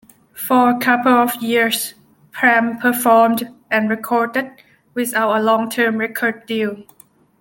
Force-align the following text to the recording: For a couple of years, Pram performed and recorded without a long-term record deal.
For 0.33 0.71
a 0.71 0.79
couple 0.79 1.11
of 1.13 1.35
years, 1.43 1.93
Pram 2.31 2.79
performed 2.79 3.47
and 3.69 3.87
recorded 3.87 4.49
without 4.95 5.39
a 5.39 5.43
long-term 5.43 5.97
record 5.97 6.47
deal. 6.47 6.85